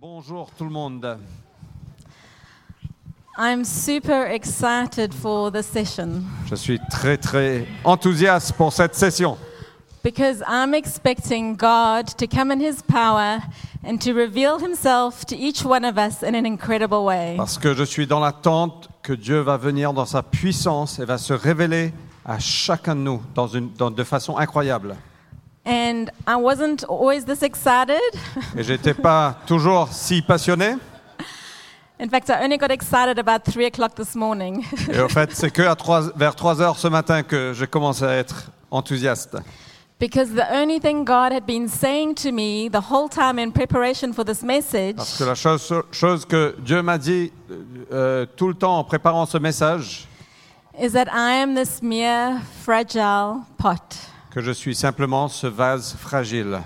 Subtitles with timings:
[0.00, 1.18] Bonjour tout le monde.
[3.38, 9.36] I'm super excited for this session Je suis très très enthousiaste pour cette session
[10.02, 13.40] because I'm expecting God to come in His power
[13.86, 17.34] and to reveal Himself to each one of us in an incredible way.
[17.36, 21.18] parce que je suis dans l'attente que Dieu va venir dans sa puissance et va
[21.18, 21.92] se révéler
[22.24, 24.96] à chacun de nous dans une, dans- de façon incroyable.
[25.64, 28.00] And I wasn't always this excited.
[28.56, 30.76] Et j'étais pas toujours si passionné.
[32.00, 35.50] In fact, I only got excited about three o'clock this morning Et au fait, c'est
[35.50, 35.76] que à
[36.16, 39.36] vers 3 heures ce matin que j'ai commencé à être enthousiaste.
[39.98, 44.14] because the only thing God had been saying to me the whole time in preparation
[44.14, 47.30] for this message Parce que la chose, chose que Dieu m'a dit
[47.92, 50.06] euh, tout le temps en préparant ce message,
[50.80, 54.09] is that I am this mere fragile pot.
[54.30, 56.60] Que je suis simplement ce vase fragile.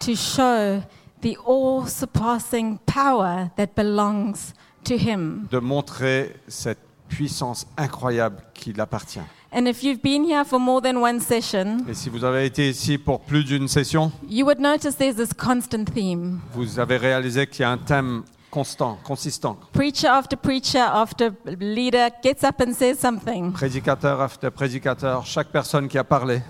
[0.00, 0.82] to show
[1.22, 4.52] the all surpassing power that belongs
[4.84, 5.46] to Him.
[5.50, 9.20] de montrer cette puissance incroyable qui l'appartient.
[9.56, 12.68] And if you've been here for more than one session, Et si vous avez été
[12.68, 16.40] ici pour plus d'une session, you would notice there's this constant theme.
[16.52, 19.56] vous avez réalisé qu'il y a un thème constant, consistant.
[19.72, 23.52] Preacher after preacher after leader gets up and says something.
[23.52, 26.40] Prédicateur après prédicateur, chaque personne qui a parlé,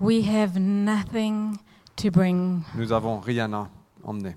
[0.00, 1.58] We have nothing
[1.96, 2.64] to bring.
[2.74, 3.68] nous n'avons rien à
[4.04, 4.34] emmener.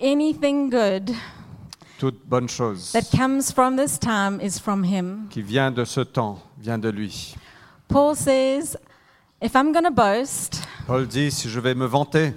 [0.00, 1.14] Anything good
[1.98, 5.28] Toute bonne chose that comes from this time is from Him.
[5.30, 7.36] qui vient de ce temps vient de lui.
[7.88, 8.76] Paul says,
[9.40, 12.34] if I'm going to boast, Paul dit, si je vais me vanter,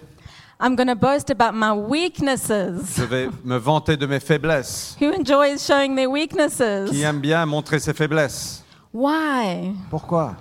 [0.59, 2.95] I'm going to boast about my weaknesses.
[2.95, 4.95] je vais me vanter de mes faiblesses.
[4.99, 6.91] Who enjoys showing their weaknesses?
[6.91, 8.61] Qui aime bien montrer ses faiblesses?
[8.99, 9.75] Why?
[9.89, 10.37] Pourquoi?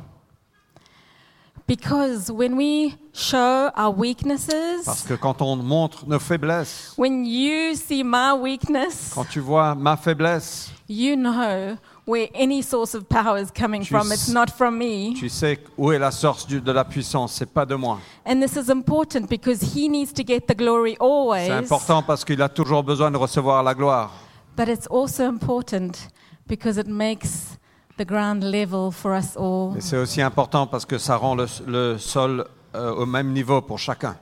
[1.66, 7.74] Because when we show our Parce weaknesses, que quand on montre nos faiblesses, when you
[7.74, 13.38] see my weakness, quand tu vois ma faiblesse, you know where any source of power
[13.38, 14.12] is coming Tu from.
[14.12, 15.14] It's not from me.
[15.18, 17.98] Tu sais où est la source du- de la puissance, c'est pas de moi.
[18.24, 21.50] And this is important because he needs to get the glory C'est always.
[21.50, 24.12] important parce qu'il a toujours besoin de recevoir la gloire.
[24.56, 26.08] But it's also important
[26.46, 27.56] because it makes
[27.98, 29.76] the ground level for us all.
[29.76, 33.60] Et c'est aussi important parce que ça rend le, le sol euh, au même niveau
[33.62, 34.16] pour chacun.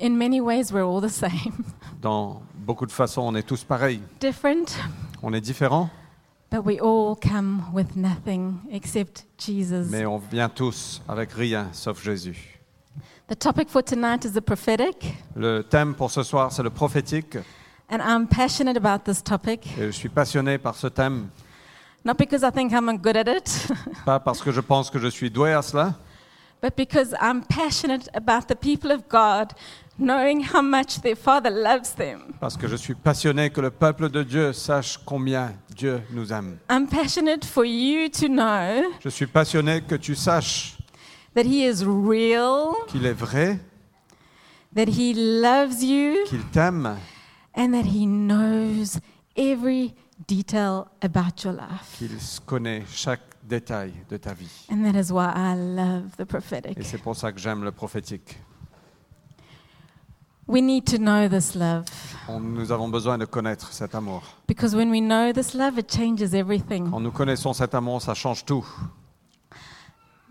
[0.00, 1.64] In many ways, we're all the same.
[2.00, 4.00] Dans beaucoup de façons, on est tous pareils.
[4.20, 4.78] Different,
[5.22, 5.90] On est différents,
[6.50, 9.88] but we all come with nothing except Jesus.
[9.90, 12.56] mais on vient tous avec rien sauf Jésus.
[13.28, 15.14] The topic for tonight is the prophetic.
[15.36, 17.36] Le thème pour ce soir, c'est le prophétique.
[17.92, 21.28] And I'm passionate about this topic, Et je suis passionné par ce thème,
[22.04, 23.68] not because I think I'm good at it,
[24.04, 25.94] pas parce que je pense que je suis doué à cela,
[26.62, 29.52] but because I'm passionate about the people of God
[29.98, 32.32] knowing how much their Father loves them.
[32.40, 36.58] parce que je suis passionné que le peuple de Dieu sache combien Dieu nous aime.
[36.70, 40.78] I'm passionate for you to know Je suis passionné que tu saches
[41.34, 43.58] that He is real, qu'il est vrai,
[44.74, 46.96] that He loves you, qu'il t'aime
[47.54, 48.98] and that He knows
[49.36, 49.94] every
[50.34, 51.96] detail about your life.
[51.98, 52.10] qu'il
[52.46, 54.50] connaît chaque détail de ta vie.
[54.70, 56.78] And that is why I love the prophetic.
[56.78, 58.38] Et c'est pour ça que j'aime le prophétique.
[60.46, 61.84] We need to know this love
[62.28, 64.22] On- nous avons besoin de connaître cet amour.
[64.48, 66.90] because when we know this love, it changes everything.
[66.90, 68.66] Quand nous connaissons cet amour, ça change tout.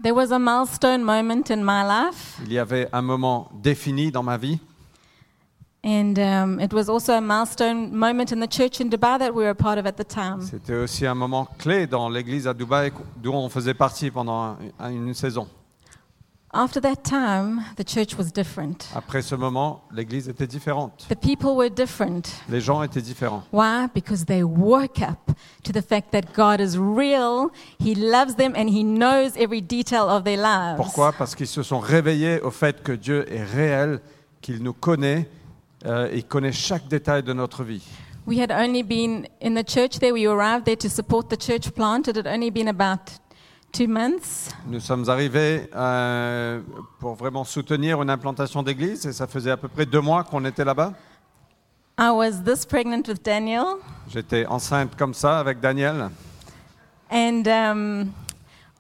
[0.02, 4.24] There was a milestone moment in my life, Il y avait un moment défini dans
[4.24, 4.60] ma vie,
[5.84, 9.44] and um, it was also a milestone moment in the church in Dubai that we
[9.44, 10.42] were a part of at the time.
[10.42, 14.92] c'était aussi un moment clé dans l'église à Dubaï d'où on faisait partie pendant un-
[14.92, 15.48] une saison.
[16.52, 18.90] After that time, the church was different.
[18.96, 21.06] Après ce moment, l'église était différente.
[21.08, 22.24] The people were different.
[22.50, 23.44] Les gens étaient différents.
[23.54, 23.86] Why?
[23.94, 25.32] Because they woke up
[25.64, 30.10] to the fact that God is real, He loves them, and He knows every detail
[30.10, 30.78] of their lives.
[30.78, 31.12] Pourquoi?
[31.14, 34.00] Parce qu'ils se sont réveillés au fait que Dieu est réel,
[34.42, 35.30] qu'il nous connaît,
[35.86, 37.84] euh, il connaît chaque détail de notre vie.
[38.28, 41.72] We had only been in the church there, we arrived there to support the church
[41.74, 42.08] plant.
[42.08, 43.20] It had only been about
[43.72, 44.50] two months.
[44.68, 46.62] Nous sommes arrivés euh,
[47.00, 50.46] pour vraiment soutenir une implantation d'église et ça faisait à peu près deux mois qu'on
[50.46, 50.94] était là-bas.
[51.98, 53.78] I was this pregnant with Daniel,
[54.08, 56.10] J'étais enceinte comme ça avec Daniel
[57.10, 58.14] and um,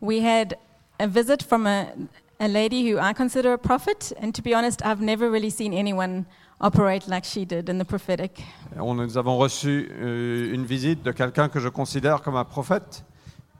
[0.01, 0.55] we had
[0.99, 1.91] a visit from a,
[2.39, 4.13] a lady who I consider a prophet.
[4.19, 6.25] And to be honest, I've never really seen anyone
[6.59, 8.43] operate like she did in the prophetic.
[8.77, 13.03] On, nous avons reçu euh, une visite de quelqu'un que je considère comme un prophète,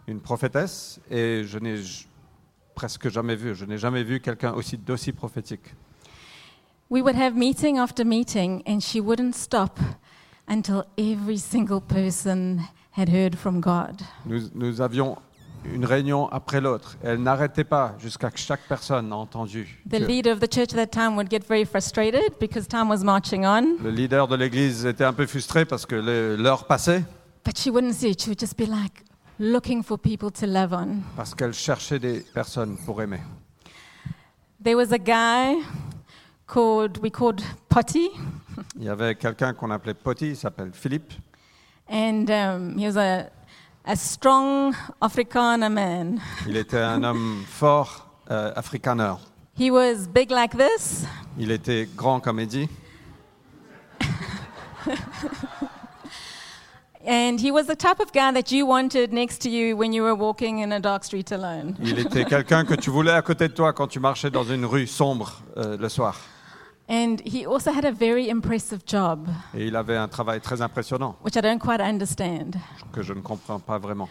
[0.08, 1.76] une prophétesse, et je n'ai
[2.76, 5.74] presque jamais vu, je n'ai jamais vu quelqu'un aussi d'aussi prophétique.
[6.90, 9.80] we would have meeting after meeting, and she wouldn't stop
[10.48, 12.62] until every single person
[12.92, 14.02] had heard from God.
[14.26, 15.18] Nous, nous avions
[15.66, 16.98] une réunion après l'autre.
[17.04, 19.82] Elle n'arrêtait pas jusqu'à que chaque personne a entendu.
[19.90, 22.90] The que leader of the church at that time would get very frustrated because time
[22.90, 27.04] was marching on, le leader de l'église était un peu frustré parce que l'heure passait,
[27.46, 28.22] but she wouldn't see it.
[28.22, 29.04] She would just be like
[29.40, 31.02] looking for people to love on.
[31.16, 33.20] parce qu'elle cherchait des personnes pour aimer.
[34.64, 35.62] There was a guy
[36.48, 38.10] called, we called Potty,
[38.78, 41.14] Il y avait quelqu'un qu'on appelait Potty, il s'appelle Philippe.
[41.88, 43.30] and um, he was a,
[43.86, 46.20] a strong Afrikaner man.
[46.48, 49.16] Il était un homme fort, euh, afrikaner.
[49.58, 51.06] He was big like this,
[51.38, 52.70] Il était grand comme Eddie.
[57.06, 60.04] and he was the type of guy that you wanted next to you when you
[60.04, 61.76] were walking in a dark street alone.
[61.82, 64.66] Il était quelqu'un que tu voulais à côté de toi quand tu marchais dans une
[64.66, 66.16] rue sombre euh, le soir.
[66.90, 71.16] And he also had a very impressive job, Et il avait un travail très impressionnant
[71.24, 72.56] which I don't quite understand.
[72.92, 74.10] que je ne comprends pas vraiment.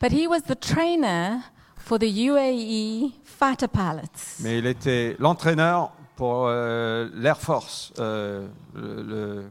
[0.00, 1.38] But he was the trainer
[1.78, 4.40] for the UAE fighter pilots.
[4.40, 9.50] Mais il était l'entraîneur pour euh, l'Air Force, euh, le, le-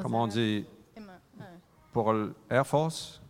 [0.00, 0.64] comment on dit,
[1.92, 3.20] pour l'Air Force,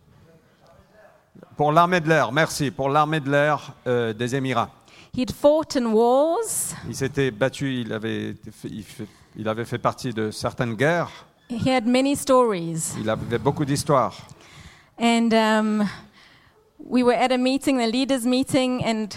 [1.57, 2.31] pour l'armée de l'air.
[2.31, 4.69] Merci, pour l'armée de l'air euh, des Émirats.
[5.15, 6.73] He'd fought in wars.
[6.87, 11.09] Il s'était battu, il avait, fait- il, fait- il avait fait partie de certaines guerres.
[11.49, 12.93] He had many stories.
[12.99, 14.15] Il avait beaucoup d'histoires.
[14.99, 15.87] And um,
[16.79, 19.07] we were at a meeting, the leaders' meeting, and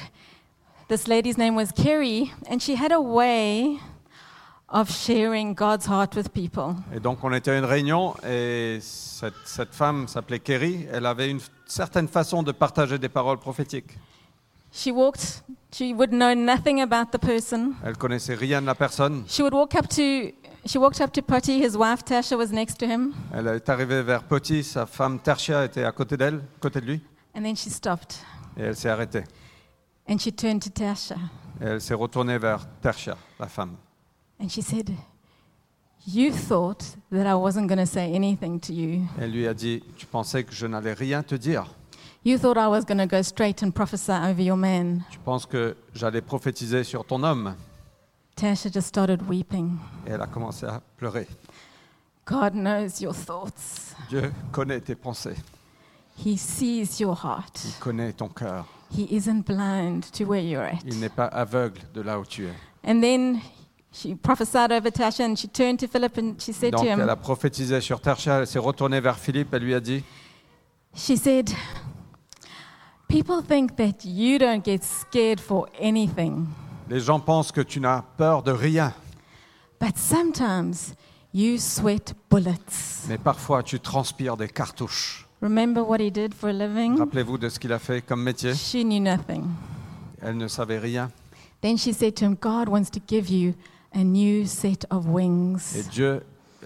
[0.89, 3.77] this lady's name was Kerry, and she had a way
[4.71, 6.77] of sharing God's heart with people.
[6.95, 10.87] Et donc on était à une réunion et cette, cette femme s'appelait Kerry.
[10.91, 13.91] Elle avait une certaine façon de partager des paroles prophétiques.
[14.73, 17.75] She walked, she would know nothing about the person.
[17.85, 19.25] Elle connaissait rien de la personne.
[19.29, 20.33] She would walk up to,
[20.67, 24.03] she walked up to Potty, his wife Tasha was next to him, Elle est arrivée
[24.03, 27.01] vers Poti, sa femme Tertia était à côté d'elle, côté de lui,
[27.35, 28.15] and then she stopped.
[28.57, 29.25] et elle s'est arrêtée.
[30.09, 31.17] And she turned to Tasha,
[31.61, 33.77] Et elle s'est retournée vers Tertia, la femme.
[34.41, 34.91] and she said,
[36.05, 39.03] You thought that I wasn't going to say anything to you.
[39.21, 41.65] Elle lui a dit, tu pensais que je n'allais rien te dire.
[42.25, 45.05] You thought I was going to go straight and prophesy over your man.
[45.11, 47.57] Tu penses que j'allais prophétiser sur ton homme.
[48.37, 49.79] Tasha just started weeping.
[50.07, 51.27] Et elle a commencé à pleurer.
[52.25, 53.95] God knows your thoughts.
[54.09, 55.35] Dieu connaît tes pensées.
[56.25, 57.61] He sees your Il heart.
[57.81, 58.67] connaît ton cœur.
[58.97, 60.79] He isn't blind to where you're at.
[60.87, 62.55] Il n'est pas aveugle de là où tu es.
[62.87, 63.41] And then
[63.93, 67.01] she prophesied over Tasha and she turned to Philip and she said Donc to elle
[67.01, 70.05] him, a prophétisé sur Tertia, elle s'est retournée vers Philippe, elle lui a dit,
[70.95, 71.51] she said,
[73.13, 76.47] People think that you don't get scared for anything,
[76.89, 78.95] les gens pensent que tu n'as peur de rien,
[79.79, 80.95] but sometimes
[81.35, 83.07] you sweat bullets.
[83.09, 85.27] mais parfois tu transpires des cartouches.
[85.43, 86.99] Remember what he did for a living?
[86.99, 88.55] Rappelez-vous de ce qu'il a fait comme métier?
[88.55, 89.45] She knew nothing.
[90.23, 91.11] Elle ne savait rien.
[91.61, 93.53] Then she said to him, God wants to give you
[93.95, 95.89] a new set of Et wings.
[95.91, 96.23] Dieu,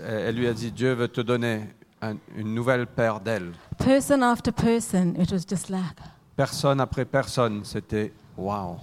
[0.06, 1.64] elle lui a dit, Dieu veut te donner
[2.02, 3.52] un- une nouvelle paire d'ailes.
[3.78, 5.96] Person after person, it was just like,
[6.36, 8.76] Personne après personne, c'était waouh,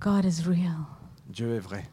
[0.00, 0.76] God is real.
[1.28, 1.84] Dieu est vrai.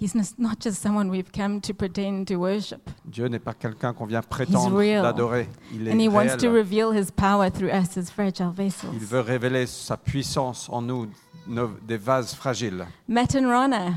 [0.00, 2.90] He's not just someone we've come to pretend to worship.
[3.04, 5.48] Dieu n'est pas quelqu'un qu'on vient prétendre d'adorer.
[5.72, 6.56] Il est And He wants to réel.
[6.58, 8.90] reveal His power through us as fragile Il vessels.
[8.98, 11.06] veut révéler sa puissance en nous,
[11.46, 12.84] nos- des vases fragiles.
[13.06, 13.92] Matt and Rana,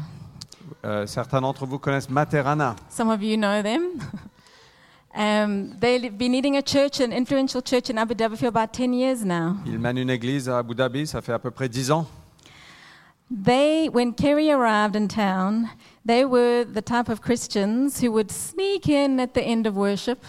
[0.84, 2.76] Euh, certains d'entre vous connaissent Materana.
[2.90, 3.82] some of you know them.
[5.16, 8.94] um, they've been leading a church, an influential church in Abu Dhabi for about 10
[8.94, 9.56] years now.
[9.66, 12.06] Ils mènent une église à Abu Dhabi, ça fait à peu près dix ans.
[13.32, 15.70] They, when Kerry arrived in town,
[16.06, 20.20] they were the type of Christians who would sneak in at the end of worship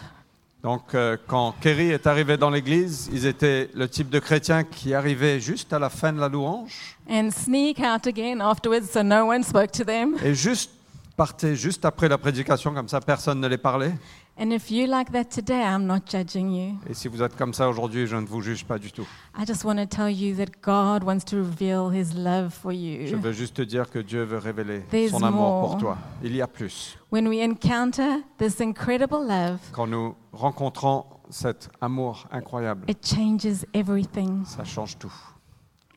[0.63, 4.95] Donc, euh, quand Kerry est arrivé dans l'église, ils étaient le type de chrétiens qui
[4.95, 9.27] arrivaient juste à la fin de la louange and sneak out again afterwards so no
[9.27, 10.17] one spoke to them.
[10.25, 10.71] et juste
[11.17, 13.95] partaient juste après la prédication, comme ça personne ne les parlait.
[14.39, 16.75] And if you like that today, I'm not judging you.
[16.87, 19.07] Et si vous êtes comme ça aujourd'hui, je ne vous juge pas du tout.
[19.35, 22.77] I just want to tell you that God wants to reveal his love for Je
[23.13, 23.19] you.
[23.19, 25.71] veux juste te dire que Dieu veut révéler There's son amour more.
[25.71, 25.99] pour toi.
[26.23, 26.99] Il y a plus.
[27.11, 34.45] When we encounter this incredible love, Quand nous rencontrons cet amour incroyable, it changes everything.
[34.45, 35.13] ça change tout.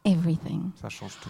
[0.05, 0.72] Everything.
[0.81, 1.29] Ça change tout.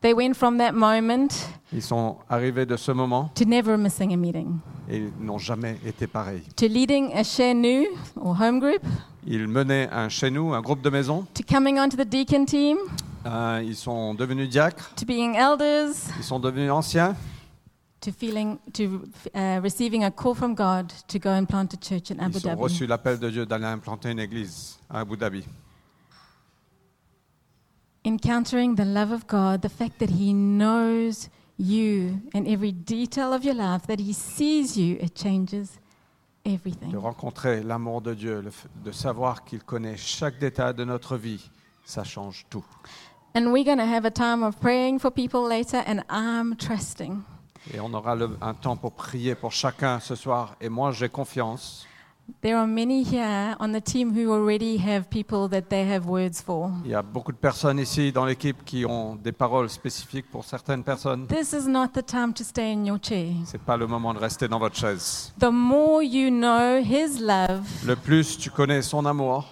[0.00, 1.28] They went from that moment
[1.72, 5.76] Ils sont arrivés de ce moment to never missing a meeting, et ils n'ont jamais
[5.84, 6.42] été pareils.
[6.56, 7.84] to leading a share new
[8.16, 8.80] or home group,
[9.26, 11.26] Ils menaient un chez nous, un groupe de maison.
[11.34, 12.78] to coming onto the deacon team,
[13.26, 14.94] Euh, ils sont devenus diacres.
[14.94, 17.16] to being elders, Ils sont devenus anciens.
[18.00, 19.02] to feeling to
[19.34, 22.46] uh, receiving a call from God to go and plant a church in Abu Ils
[22.46, 22.62] ont Dhabi.
[22.62, 25.42] reçu l'appel de Dieu d'aller implanter une église à Abu Dhabi.
[28.08, 33.44] Encountering the love of God, the fact that He knows you and every detail of
[33.44, 35.78] your life, that He sees you, it changes
[36.46, 36.90] everything.
[36.90, 38.42] De rencontrer l'amour de Dieu,
[38.82, 41.50] de savoir qu'il connaît chaque détail de notre vie,
[41.84, 42.64] ça change tout.
[43.34, 47.20] And we're going to have a time of praying for people later, and I'm trusting
[47.74, 50.56] Et on aura le- un temps pour prier pour chacun ce soir.
[50.62, 51.86] Et moi, j'ai confiance.
[52.42, 56.40] There are many here on the team who already have people that they have words
[56.40, 56.70] for.
[56.84, 60.44] Il y a beaucoup de personnes ici dans l'équipe qui ont des paroles spécifiques pour
[60.44, 61.26] certaines personnes.
[61.26, 63.32] This is not the time to stay in your chair.
[63.46, 65.32] C'est pas le moment de rester dans votre chaise.
[65.40, 69.46] The more you know His love, Le plus tu connais son amour,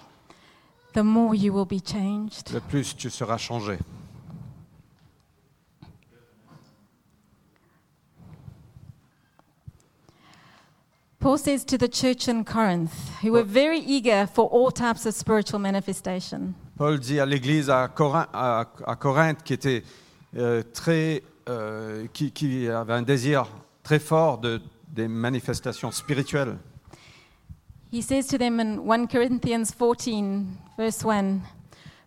[0.93, 2.51] the more you will be changed.
[2.53, 3.79] le plus tu seras changé.
[11.27, 15.13] Paul says to the church in Corinth, who were very eager for all types of
[15.13, 16.55] spiritual manifestation.
[16.77, 19.83] Paul dit à l'église à, Corin- à- à Corinthe qui était
[20.37, 23.45] euh, très, euh, qui, qui avait un désir
[23.83, 26.57] très fort de, des manifestations spirituelles.
[27.91, 30.45] He says to them in 1 Corinthians 14,
[30.77, 31.41] verse 1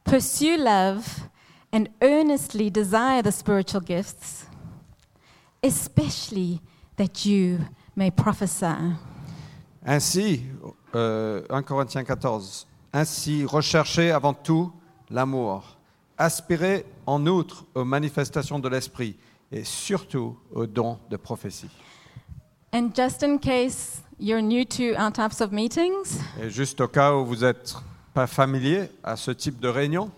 [0.02, 1.28] Pursue love
[1.74, 4.46] and earnestly desire the spiritual gifts,
[5.62, 6.62] especially
[6.96, 7.58] that you
[7.94, 8.96] may prophesy.
[9.84, 10.42] Ainsi,
[10.94, 14.72] euh, 1 Corinthiens 14, ainsi recherchez avant tout
[15.10, 15.76] l'amour,
[16.18, 19.16] aspirez en outre aux manifestations de l'esprit
[19.50, 21.70] et surtout aux dons de prophétie.
[22.72, 27.14] And just in case you're new to our types of meetings, Et juste au cas
[27.14, 27.74] où vous n'êtes
[28.12, 30.10] pas familier à ce type de réunion,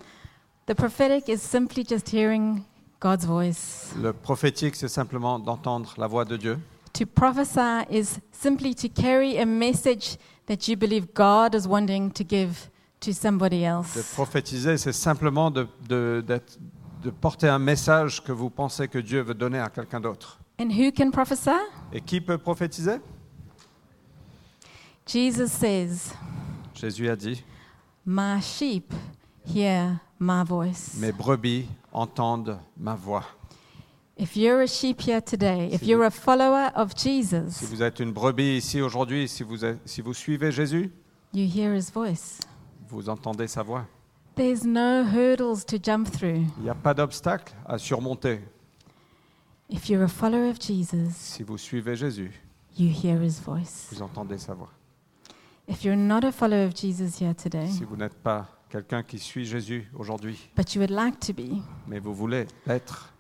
[0.66, 2.62] the prophetic is simply just hearing
[3.00, 3.95] God's voice.
[3.97, 6.59] le prophétique, c'est simplement d'entendre la voix de Dieu.
[6.94, 12.22] To prophesy is simply to carry a message that you believe God is wanting to
[12.25, 12.68] give
[13.00, 14.12] to somebody De else.
[14.14, 16.22] prophétiser, c'est simplement de, de-
[17.02, 20.38] de porter un message que vous pensez que Dieu veut donner à quelqu'un d'autre.
[20.61, 21.50] And who can prophesy?
[21.92, 23.00] Et qui peut prophétiser?
[25.06, 26.12] Jesus says,
[26.75, 27.42] Jésus a dit,
[28.06, 28.92] My sheep
[29.46, 30.96] hear my voice.
[30.99, 33.25] mes brebis entendent ma voix.
[34.19, 37.64] If you're a sheep here today, if Si you're vous- a follower of Si Jesus,
[37.64, 40.90] vous êtes une brebis ici aujourd'hui, si vous, êtes- si vous suivez Jésus,
[41.33, 42.38] you hear his voice.
[42.88, 43.87] vous entendez sa voix.
[44.37, 46.45] There's no hurdles to jump through.
[46.59, 48.40] Il n'y a pas d'obstacle à surmonter.
[49.71, 52.33] If you're a follower of Jesus, Si vous suivez Jésus,
[52.78, 53.88] you hear his voice.
[53.90, 54.71] vous entendez sa voix.
[55.69, 59.19] If you're not a follower of Jesus here today, Si vous n'êtes pas quelqu'un qui
[59.19, 63.12] suit Jésus aujourd'hui, but you would like to be, mais vous voulez l'être,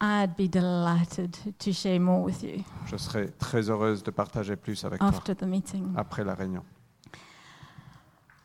[0.00, 4.84] I'd be delighted to share more with you je serai très heureuse de partager plus
[4.84, 5.92] avec toi after the meeting.
[5.96, 6.62] après la réunion.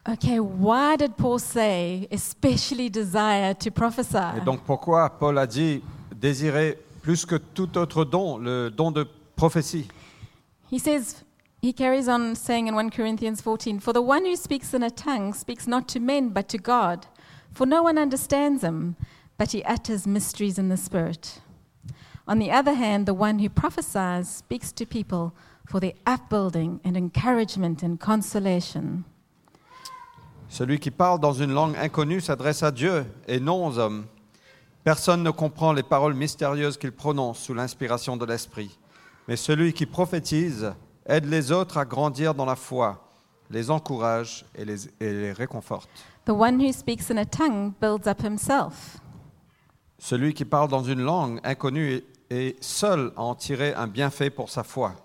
[0.10, 4.38] Okay, why did Paul say, especially desire to prophesy?
[4.38, 5.84] Et donc pourquoi Paul a dit
[6.15, 9.05] désirer plus que tout autre don, le don de
[9.36, 9.88] prophétie
[10.72, 11.24] He says,
[11.62, 14.89] he carries on saying in 1 Corinthians 14, For the one who speaks in a
[14.89, 17.05] tongue speaks not to men, but to God.
[17.53, 18.96] For no one understands him,
[19.42, 21.42] but he utters mysteries in the Spirit.
[22.28, 25.34] On the other hand, the one who prophesies speaks to people
[25.66, 29.04] for their upbuilding and encouragement and consolation.
[30.48, 34.06] Celui qui parle dans une langue inconnue s'adresse à Dieu et non aux hommes.
[34.84, 38.78] Personne ne comprend les paroles mystérieuses qu'il prononce sous l'inspiration de l'Esprit.
[39.28, 40.72] Mais celui qui prophétise
[41.08, 43.10] aide les autres à grandir dans la foi,
[43.50, 45.90] les encourage et les, et les réconforte.
[46.26, 49.00] The one who speaks in a tongue builds up himself.
[50.03, 54.50] Celui qui parle dans une langue inconnue est, seul à en tirer un bienfait pour
[54.50, 54.96] sa foi.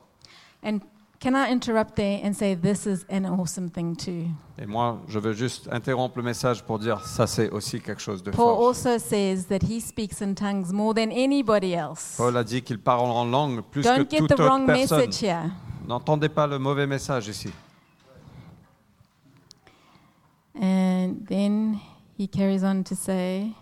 [0.64, 0.78] And
[1.20, 4.30] can I interrupt there and say this is an awesome thing too?
[4.58, 8.22] Et moi, je veux juste interrompre le message pour dire ça, c'est aussi quelque chose
[8.22, 8.68] de Paul fort.
[8.68, 12.14] also says that he speaks in tongues more than anybody else.
[12.16, 14.66] Paul a dit qu'il parle en langue plus Don't que get toute the autre wrong
[14.66, 14.98] personne.
[15.00, 15.50] message here.
[15.86, 17.50] N'entendez pas le mauvais message ici.
[20.58, 21.80] And then
[22.16, 23.52] he carries on to say,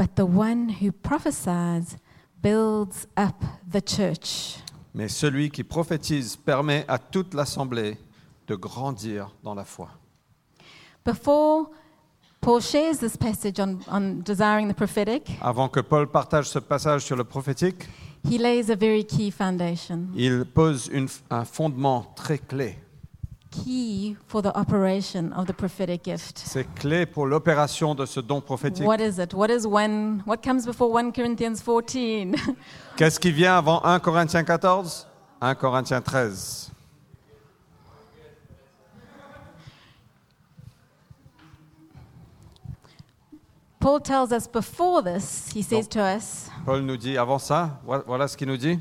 [0.00, 1.98] But the one who prophesies
[2.42, 3.34] builds up
[3.70, 4.56] the church.
[4.94, 7.98] Mais celui qui prophétise permet à toute l'assemblée
[8.46, 9.90] de grandir dans la foi.
[11.04, 11.70] Before
[12.40, 17.04] Paul shares this passage on, on desiring the prophetic, Avant que Paul partage ce passage
[17.04, 17.86] sur le prophétique,
[18.24, 20.06] he lays a very key foundation.
[20.16, 22.78] il pose une- un fondement très clé.
[23.50, 26.38] Key for the operation of the prophetic gift.
[26.44, 28.86] C'est clé pour l'opération de ce don prophétique.
[28.86, 29.34] What is it?
[29.34, 30.22] What is one?
[30.26, 32.34] What comes before 1 Corinthians 14?
[32.96, 35.06] Qu'est-ce qui vient avant 1 Corinthiens 14
[35.40, 36.70] 1 Corinthiens 13.
[43.80, 48.02] Paul tells us before this, he says to us Paul nous dit avant ça, vo-
[48.06, 48.78] voilà ce qu'il nous dit.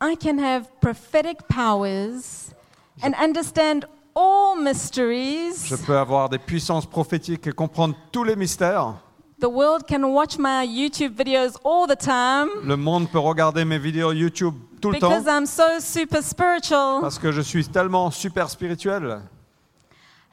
[0.00, 2.54] I can have prophetic powers
[3.02, 5.66] and understand all mysteries.
[5.66, 8.94] Je peux avoir des puissances prophétiques et comprendre tous les mystères.
[9.40, 13.78] The world can watch my YouTube videos all the time Le monde peut regarder mes
[13.78, 17.00] vidéos YouTube tout le temps because I'm so super spiritual.
[17.00, 19.22] parce que je suis tellement super spirituel.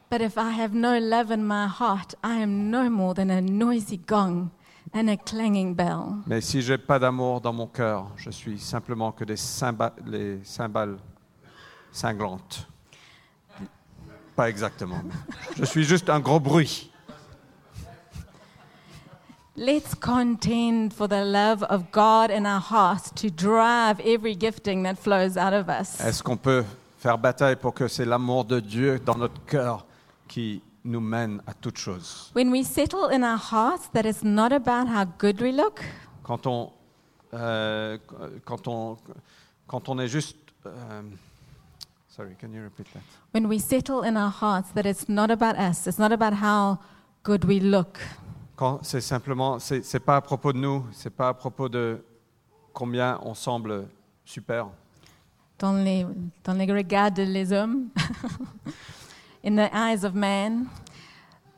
[0.10, 3.42] But if I have no love in my heart, I am no more than a
[3.42, 4.52] noisy gong
[4.94, 6.16] and a clanging bell.
[6.28, 10.40] Mais si j'ai pas d'amour dans mon cœur, je suis simplement que des cymba- les
[10.44, 10.98] cymbales
[11.92, 12.68] cinglantes.
[14.36, 15.02] Pas exactement.
[15.56, 16.92] Je suis juste un gros bruit.
[19.56, 24.96] Let's contend for the love of God in our hearts to drive every gifting that
[25.00, 26.00] flows out of us.
[26.00, 26.64] Est-ce qu'on peut
[27.00, 29.88] faire bataille pour que c'est l'amour de Dieu dans notre cœur
[30.28, 34.52] qui nous mène à toute chose When we settle in our hearts that it's not
[34.52, 35.82] about how good we look,
[36.24, 36.72] Quand on,
[37.34, 37.98] euh,
[38.46, 38.98] quand on,
[39.68, 40.38] quand on est juste.
[40.66, 41.02] euh,
[42.10, 43.02] sorry, can you repeat that?
[43.34, 46.78] when we settle in our hearts that it's not about us, it's not about how
[47.24, 48.00] good we look,
[48.56, 52.04] Quand c'est simplement, c'est c'est pas à propos de nous, c'est pas à propos de
[52.74, 53.88] combien on semble
[54.26, 54.68] super.
[55.60, 56.06] dans les,
[56.44, 57.90] dans les regards des hommes,
[59.48, 60.70] in the eyes of man,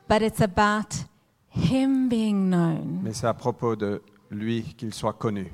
[0.08, 0.94] but it's about
[1.50, 3.02] Him being known.
[3.02, 5.52] Mais c'est à propos de lui qu'il soit connu.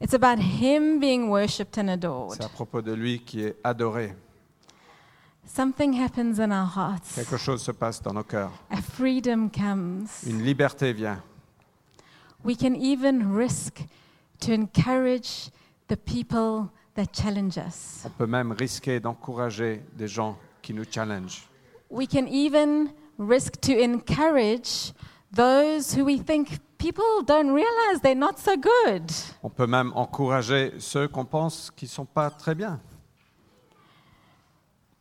[0.00, 2.36] It's about Him being worshipped and adored.
[2.38, 4.14] C'est à propos de lui qui est adoré.
[5.46, 7.16] Something happens in our hearts.
[7.16, 8.50] Quelque chose se passe dans nos cœurs.
[8.70, 10.06] A freedom comes.
[10.26, 11.22] Une liberté vient.
[12.42, 13.82] We can even risk
[14.40, 15.50] to encourage
[15.88, 18.02] the people that challenge us.
[18.06, 21.46] On peut même risquer d'encourager des gens qui nous challengent.
[21.90, 24.92] We can even risk to encourage
[25.32, 29.10] those who we think people don't realize they're not so good.
[29.42, 32.80] On peut même encourager ceux qu'on pense qui ne sont pas très bien.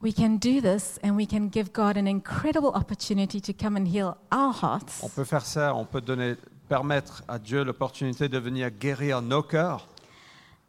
[0.02, 3.88] We can do this and we can give God an incredible opportunity to come and
[3.88, 5.02] heal our hearts.
[5.02, 6.36] On peut faire ça, on peut donner,
[6.68, 9.88] permettre à Dieu l'opportunité de venir guérir nos cœurs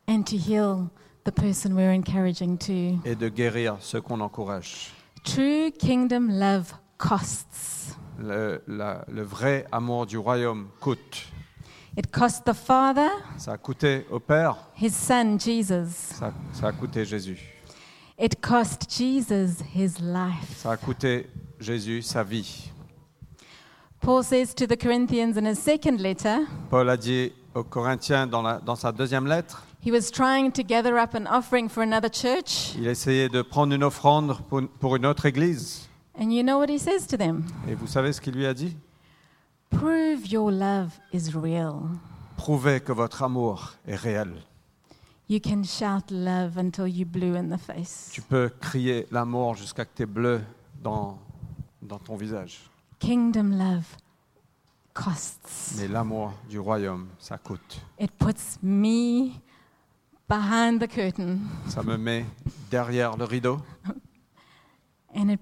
[0.06, 0.88] and to heal
[1.24, 3.00] the person we're encouraging to.
[3.04, 4.92] et de guérir ceux qu'on encourage.
[5.24, 7.96] True kingdom love costs.
[8.18, 11.26] Le, la- le vrai amour du royaume coûte.
[11.96, 13.08] It cost the Father,
[13.38, 15.90] Ça a coûté au Père, his Son, Jesus.
[16.14, 17.38] ça, ça a coûté Jésus.
[18.18, 20.56] It cost Jesus his life.
[20.56, 22.70] Ça a coûté Jésus sa vie.
[24.00, 28.42] Paul says to the Corinthians in his second letter, Paul a dit aux Corinthiens dans,
[28.42, 32.08] la- dans sa deuxième lettre, he was trying to gather up an offering for another
[32.08, 32.74] church.
[32.76, 35.88] il essayait de prendre une offrande pour, pour une autre église.
[36.18, 37.44] And you know what he says to them?
[37.68, 38.76] Et vous savez ce qu'il lui a dit?
[39.70, 41.82] Prove your love is real.
[42.36, 44.32] Prouvez que votre amour est réel.
[45.28, 48.10] You can shout love until you blue in the face.
[48.12, 50.40] Tu peux crier l'amour jusqu'à que tu es bleu
[50.82, 51.18] dans,
[51.82, 52.60] dans ton visage.
[52.98, 53.86] Kingdom love
[54.92, 55.74] costs.
[55.78, 57.80] Mais l'amour du royaume, ça coûte.
[57.98, 59.32] It puts me
[60.28, 62.24] behind the curtain Ça me met
[62.70, 63.58] derrière le rideau
[65.14, 65.40] and it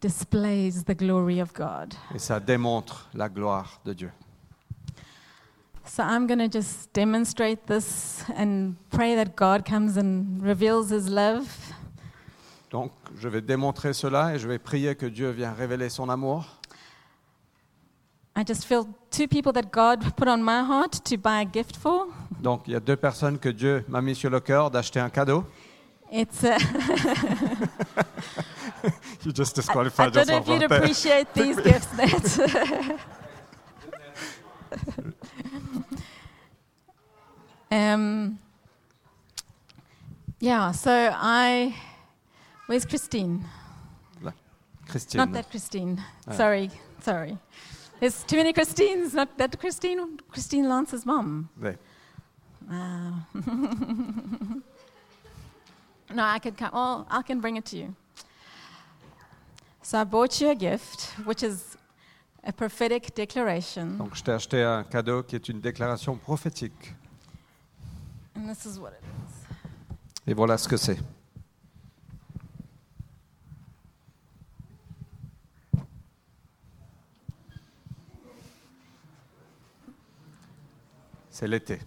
[0.00, 1.94] displays the glory of God.
[2.14, 4.10] et ça démontre la gloire de Dieu.
[5.86, 11.08] So I'm going to just demonstrate this and pray that God comes and reveals his
[11.08, 11.46] love.
[12.70, 16.46] Donc, je vais démontrer cela et je vais prier que Dieu vienne révéler son amour.
[18.36, 21.76] I just feel two people that God put on my heart to buy a gift
[21.76, 22.08] for.
[22.40, 25.08] Donc, il y a deux personnes que Dieu m'a mis sur le cœur d'acheter un
[25.08, 25.46] cadeau.
[26.10, 26.58] It's uh,
[29.24, 29.62] You just I,
[29.98, 31.88] I don't know if you'd appreciate these gifts.
[37.70, 38.38] That um,
[40.40, 40.72] yeah.
[40.72, 41.74] So I,
[42.66, 43.44] where's Christine?
[44.88, 45.18] Christine.
[45.18, 46.02] Not that Christine.
[46.28, 46.32] Ah.
[46.32, 46.70] Sorry,
[47.00, 47.38] sorry.
[48.04, 49.14] There's too many Christines.
[49.14, 50.18] Not that Christine.
[50.30, 51.48] Christine Lance's mom.
[51.58, 51.78] Ouais.
[52.70, 53.14] Wow.
[56.14, 56.70] no, I could come.
[56.74, 57.94] Well, I can bring it to you.
[59.80, 61.78] So I bought you a gift, which is
[62.42, 66.94] a prophetic declaration, Donc, je t'ai acheté un cadeau qui est une déclaration prophétique.
[68.36, 69.46] and this is what it is.
[70.26, 70.98] Et voilà ce que c'est.
[81.34, 81.80] C'est l'été.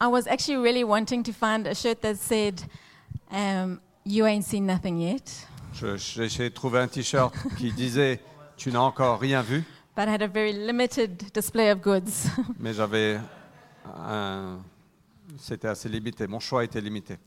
[0.00, 2.62] I was actually really wanting to find a shirt that said,
[3.30, 5.46] um, You ain't seen nothing yet.
[5.74, 8.18] J'ai trouver un t-shirt qui disait
[8.56, 9.62] Tu n'as encore rien vu,
[9.94, 12.30] But I had a very limited display of goods.
[12.58, 13.20] mais j'avais
[13.84, 14.60] un.
[15.38, 16.26] C'était assez limité.
[16.26, 17.18] Mon choix était limité.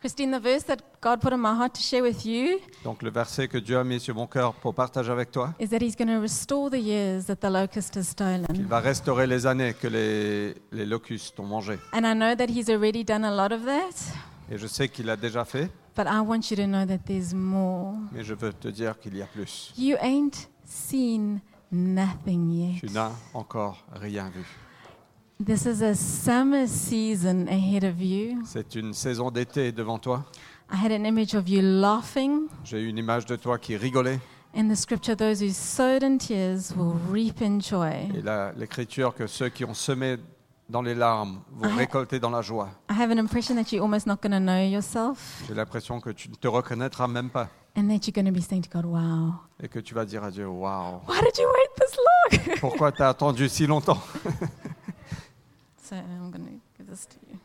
[0.00, 3.10] Christine, the verse that God put in my heart to share with you Donc le
[3.10, 5.94] verset que Dieu a mis sur mon cœur pour partager avec toi, is that He's
[5.94, 8.46] going to restore the years that the locust has il stolen.
[8.66, 11.78] va restaurer les années que les, les locustes ont mangées.
[11.92, 13.94] And I know that He's already done a lot of that,
[14.50, 17.34] Et je sais qu'il l'a déjà fait, but I want you to know that there's
[17.34, 17.92] more.
[18.12, 19.74] mais je veux te dire qu'il y a plus.
[19.76, 22.80] You ain't seen nothing yet.
[22.80, 24.46] Tu n'as encore rien vu.
[25.42, 28.42] This is a summer season ahead of you.
[28.44, 30.26] C'est une saison d'été devant toi.
[30.70, 32.48] I had an image of you laughing.
[32.62, 34.20] J'ai une image de toi qui rigolait.
[34.54, 38.10] In the scripture, those who sowed in tears will reap in joy.
[38.14, 40.18] Et là, l'écriture que ceux qui ont semé
[40.68, 42.68] dans les larmes vont récolter dans la joie.
[42.90, 46.10] I have an impression that you're almost not going to know yourself J'ai l'impression que
[46.10, 47.48] tu ne te reconnaîtras même pas
[47.78, 50.22] and that you're going to be saying to God, Wow, et que tu vas dire
[50.22, 52.56] à Dieu Waouh, why did you wait this long?
[52.60, 54.02] pourquoi t'as attendu si longtemps?
[55.90, 57.40] so I'm going to give this to you.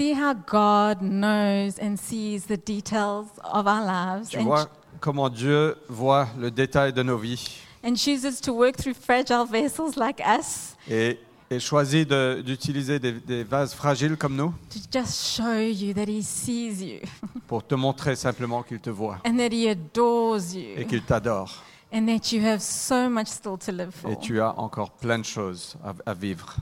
[0.00, 4.66] See how God knows and sees the details of our lives Tu and, vois
[4.98, 9.96] comment Dieu voit le détail de nos vies and chooses to work through fragile vessels
[9.96, 11.18] like us et,
[11.50, 16.06] et choisit de- d'utiliser des, des vases fragiles comme nous to just show you that
[16.08, 17.00] He sees you
[17.46, 21.62] pour te montrer simplement qu'il te voit and that He adores et you qu'il t'adore.
[21.92, 24.10] and that you have so much still to live for.
[24.12, 26.56] Et tu as encore plein de choses à, à vivre.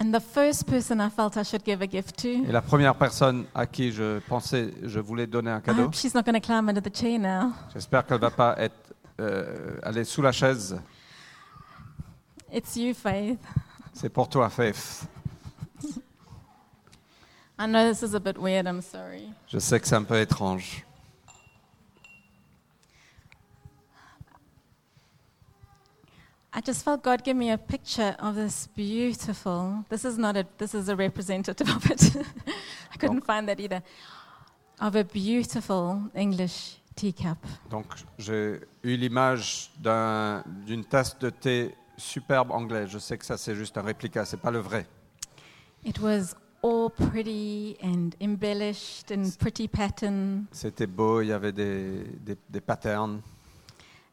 [0.00, 2.96] And the first person I felt I should give a gift to, Et la première
[2.96, 6.34] personne à qui je pensais je voulais donner un I cadeau, hope she's not going
[6.34, 7.52] to climb under the chair now.
[7.72, 10.80] j'espère qu'elle ne va pas être, euh, aller sous la chaise.
[12.52, 13.38] It's you, Faith.
[13.92, 15.06] C'est pour toi, Faith.
[17.58, 19.28] I know this is a bit weird, I'm sorry.
[19.46, 20.84] Je sais que c'est un peu étrange.
[26.56, 29.84] I just felt God give me a picture of this beautiful.
[29.88, 30.44] This is not a.
[30.58, 32.16] This is a representative of it.
[32.92, 33.82] I couldn't find that either.
[34.80, 37.38] Of a beautiful English teacup.
[37.70, 37.86] Donc,
[38.18, 42.86] j'ai eu l'image d'un- d'une tasse de thé superbe anglais.
[42.86, 44.86] Je sais que ça, c'est juste un réplica, c'est pas le vrai.
[45.84, 50.46] It was all pretty and embellished in pretty pattern.
[50.52, 53.20] C'était beau, il y avait des, des, des patterns.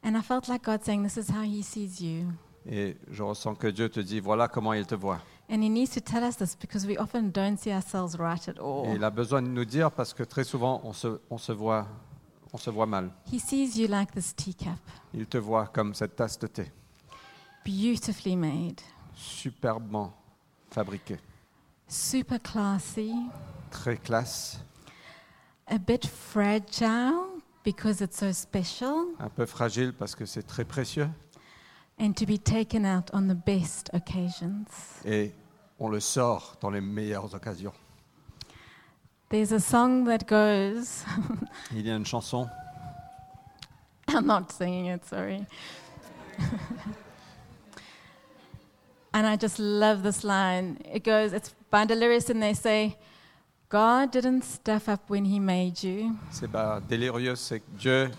[0.04, 2.32] And I felt like God saying, This is how He sees you.
[2.66, 5.20] Et je ressens que Dieu te dit, voilà comment il te voit.
[5.50, 8.54] And He needs to tell us this because we often don't see ourselves right at
[8.58, 8.96] Et all.
[8.96, 11.88] il a besoin de nous dire parce que très souvent, on se, on se, voit,
[12.54, 13.10] on se voit mal.
[13.32, 14.80] He sees you like this teacup,
[15.14, 16.72] Il te voit comme cette tasse de thé,
[17.66, 18.80] beautifully made,
[19.16, 20.14] superbement
[20.70, 21.18] fabriquée,
[21.88, 23.14] super classy,
[23.72, 24.60] très classe,
[25.68, 27.31] a bit fragile
[27.64, 31.10] because it's so special, un peu fragile parce que c'est très précieux.
[32.00, 34.66] and to be taken out on the best occasions.
[35.06, 35.32] Et
[35.80, 37.74] on le sort dans les meilleures occasions.
[39.30, 41.06] There's a song that goes,
[41.72, 42.50] Il y a une chanson,
[44.08, 45.46] I'm not singing it, sorry.
[49.14, 50.80] and I just love this line.
[50.92, 52.98] It goes, it's by Delirious, and they say,
[53.72, 56.14] God didn't stuff up when He made you.
[56.30, 58.12] c'est bah, délirieux, c'est que Dieu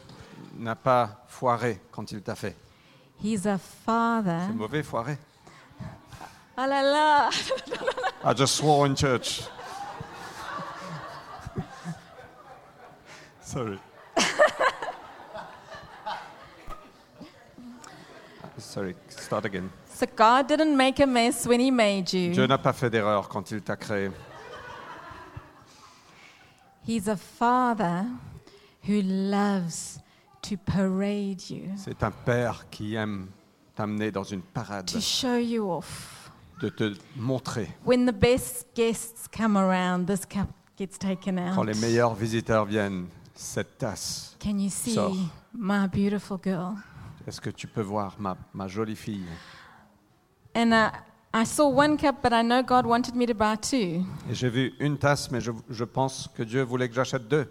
[0.57, 2.57] n'a pas foiré quand il t'a fait.
[3.23, 4.47] He's a father.
[4.49, 5.19] C'est mauvais, foiré.
[6.57, 7.29] Oh la la!
[8.25, 9.43] I just swore in church.
[13.43, 13.79] Sorry.
[18.57, 19.69] Sorry, start again.
[19.87, 22.33] So God didn't make a mess when He made you.
[22.33, 24.11] Dieu n'a pas fait d'erreur quand il t'a créé.
[26.87, 28.07] He's a father
[28.89, 30.01] who loves
[30.43, 33.29] to parade you, C'est un père qui aime
[33.77, 36.31] t'amener dans une parade, to show you off.
[36.61, 37.69] de te montrer.
[37.85, 41.67] When the best guests come around, this cup gets taken Quand out.
[41.67, 44.37] les meilleurs visiteurs viennent, cette tasse.
[44.41, 45.17] Can you see Sors.
[45.55, 46.75] my beautiful girl?
[47.27, 49.25] Est-ce que tu peux voir ma, ma jolie fille?
[50.57, 50.91] And uh,
[51.35, 54.51] I saw one cup, but I know God wanted me to buy two Et j'ai
[54.51, 57.47] vu une tasse, mais je, je pense que Dieu voulait que j'achète deux.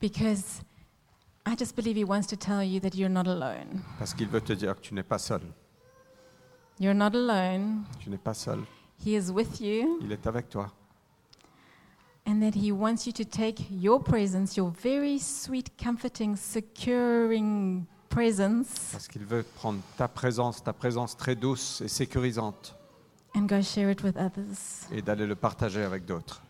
[0.00, 0.60] because
[1.46, 3.82] I just believe He wants to tell you that you're not alone.
[3.98, 5.42] Parce qu'il veut te dire que tu n'es pas seul.
[6.80, 7.84] You're not alone.
[8.00, 8.64] Tu n'es pas seul.
[8.98, 10.72] He is with you, Il est avec toi.
[12.26, 18.66] and that He wants you to take your presence, your very sweet, comforting, securing presence,
[18.92, 22.76] Parce qu'il veut prendre ta présence, ta présence très douce et sécurisante,
[23.36, 24.86] and go share it with others.
[24.92, 26.40] et d'aller le partager avec d'autres.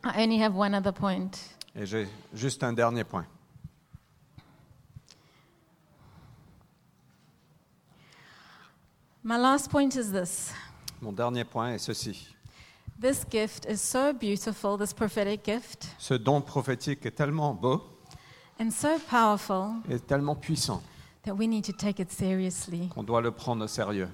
[0.04, 1.30] I only have one other point.
[1.74, 3.26] Et j'ai juste un dernier point.
[9.28, 10.54] My last point is this
[11.02, 12.28] Mon dernier point est ceci.
[12.98, 17.82] this gift is so beautiful, this prophetic gift, Ce don prophétique est tellement beau
[18.58, 20.82] and so powerful et tellement puissant
[21.26, 22.88] that we need to take it seriously.
[22.88, 24.08] qu'on doit le prendre au sérieux.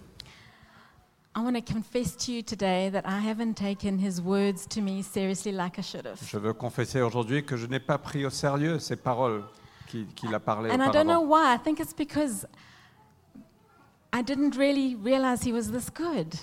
[1.37, 5.00] I want to confess to you today that I haven't taken his words to me
[5.05, 6.18] seriously like I should have.
[6.27, 9.44] Je veux confesser aujourd'hui que je n'ai pas pris au sérieux ces paroles
[9.87, 11.29] qu'il qu'il a parlé And I don't know auparavant.
[11.29, 11.55] why.
[11.55, 12.48] I think it's because
[14.16, 16.35] I didn't really realize he was this good.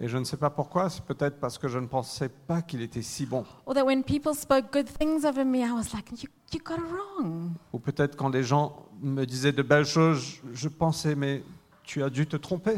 [0.00, 2.82] Et je ne sais pas pourquoi, c'est peut-être parce que je ne pensais pas qu'il
[2.82, 3.44] était si bon.
[3.64, 6.74] Or that when people spoke good things over me, I was like, you, you got
[6.78, 7.52] it wrong.
[7.72, 11.44] Ou peut-être quand les gens me disaient de belles choses, je- je pensais, mais
[11.84, 12.74] tu as dû te tromper.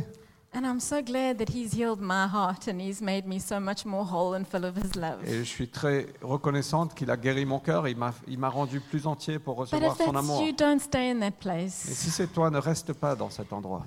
[0.54, 3.84] And I'm so glad that he's healed my heart and he's made me so much
[3.86, 5.24] more whole and full of his love.
[5.26, 8.80] Et je suis très reconnaissante qu'il a guéri mon cœur, il m'a il m'a rendu
[8.80, 10.42] plus entier pour But recevoir if son that's amour.
[10.42, 13.84] you, don't stay in that Et si c'est toi, ne reste pas dans cet endroit.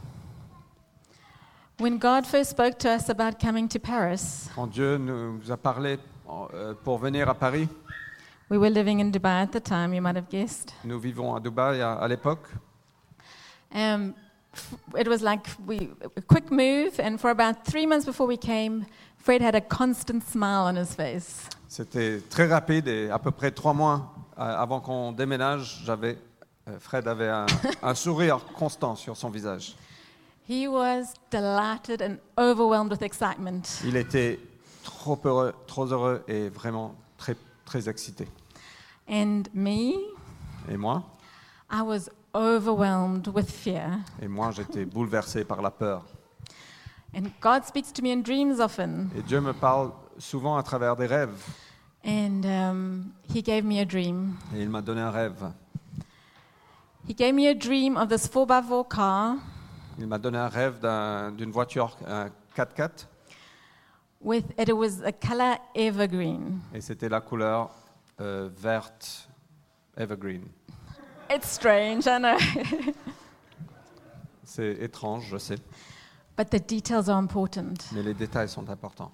[1.80, 5.98] When God first spoke to us about coming to Paris, Quand Dieu nous a parlé
[6.54, 7.70] euh, pour venir à Paris,
[8.50, 10.74] we were living in Dubai at the time, you might have guessed.
[10.84, 12.48] nous vivons à Dubaï à, à l'époque,
[13.72, 14.16] Um,
[14.98, 18.84] it was like we, a quick move, and for about three months before we came,
[19.18, 21.48] Fred had a constant smile on his face.
[21.70, 26.18] c'était très rapide et à peu près trois mois euh, avant qu'on déménage, j'avais,
[26.68, 27.46] euh, Fred avait un,
[27.84, 29.76] un sourire constant sur son visage.
[30.50, 33.62] He was delighted and overwhelmed with excitement.
[33.86, 34.40] Il était
[34.84, 37.36] trop heureux, trop heureux et vraiment très,
[37.66, 38.28] très excité.
[39.08, 39.94] And me,
[40.68, 41.04] Et moi,
[41.70, 44.00] I was overwhelmed with fear.
[44.20, 46.04] et moi, j'étais bouleversé par la peur.
[47.14, 49.12] And God speaks to me in dreams often.
[49.16, 51.38] Et Dieu me parle souvent à travers des rêves.
[52.04, 54.36] And um, He gave me a dream.
[54.56, 55.52] Et il m'a donné un rêve.
[57.08, 59.36] He gave me a dream of this 4x4 car
[60.00, 63.08] Il m'a donné un rêve d'un- d'une voiture, un 4x4,
[64.22, 66.60] with it was a color evergreen.
[66.74, 67.70] et c'était la couleur
[68.22, 69.30] euh, verte
[69.98, 70.44] evergreen.
[71.30, 72.38] It's strange, I know.
[74.44, 75.58] C'est étrange, je sais,
[76.38, 77.74] but the details are important.
[77.94, 79.12] mais les détails sont importants.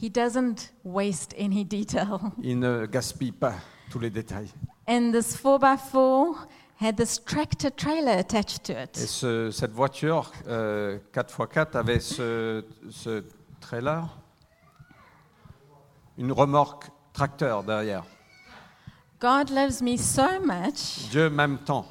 [0.00, 2.18] He doesn't waste any detail.
[2.42, 3.54] Il ne gaspille pas
[3.90, 4.48] tous les détails.
[4.88, 6.46] And this 4x4
[6.80, 8.96] had this tractor trailer attached to Et it.
[8.96, 13.24] ce- cette voiture euh, 4x4 avait ce, ce
[13.60, 14.08] trailer,
[16.16, 18.04] une remorque tracteur derrière.
[19.20, 21.08] God loves me so much.
[21.10, 21.84] Dieu m'aime tant.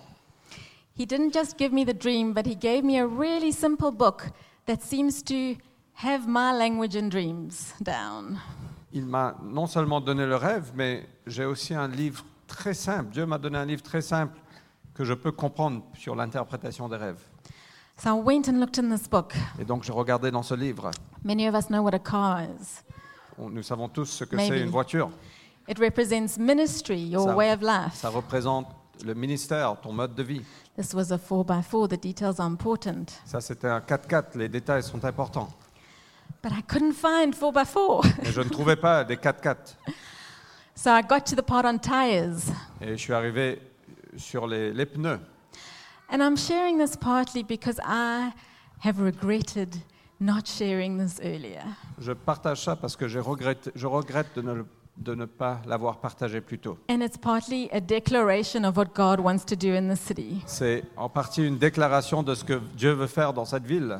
[0.97, 4.29] He didn't just give me the dream, but He gave me a really simple book
[4.65, 5.55] that seems to
[6.03, 8.39] have my language and dreams down.
[8.93, 13.09] Il m'a non seulement donné le rêve, mais j'ai aussi un livre très simple.
[13.11, 14.37] Dieu m'a donné un livre très simple
[14.97, 17.19] que je peux comprendre sur l'interprétation des rêves.
[17.97, 19.33] So I went and looked in this book.
[19.59, 20.89] Et donc j'ai regardé dans ce livre.
[21.23, 22.81] Many of us know what a car is.
[23.37, 24.53] On- Nous savons tous ce que Maybe.
[24.53, 25.09] c'est une voiture.
[25.67, 27.93] It represents ministry, your Ça- way of life.
[27.93, 28.67] Ça représente
[29.05, 30.41] le ministère, ton mode de vie.
[30.75, 31.87] This was a 4x4.
[31.89, 33.05] The details are important.
[33.25, 34.35] Ça, c'était un 4x4.
[34.37, 35.49] Les détails sont importants.
[36.43, 38.05] But I couldn't find 4x4.
[38.23, 39.75] Et je ne trouvais pas des 4x4.
[40.75, 42.53] so I got to the part on tires.
[42.81, 43.59] Et je suis arrivé
[44.17, 45.19] sur les, les pneus.
[46.09, 48.31] And I'm sharing this partly because I
[48.83, 49.75] have regretted
[50.19, 51.63] not sharing this earlier.
[51.99, 54.65] Je partage ça parce que je regrette, je regrette de, ne, le-
[54.97, 56.77] de ne pas l'avoir partagé plus tôt.
[56.89, 60.41] And it's partly a declaration of what God wants to do in the city.
[60.45, 63.99] C'est en partie une déclaration de ce que Dieu veut faire dans cette ville.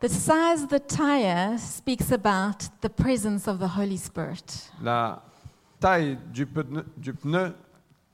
[0.00, 4.70] The size of the tire speaks about the presence of the Holy Spirit.
[4.82, 5.22] La
[5.80, 7.54] taille du pneu, du pneu